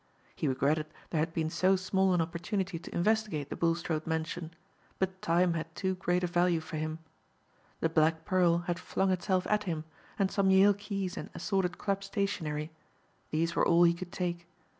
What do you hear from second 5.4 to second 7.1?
had too great a value for him.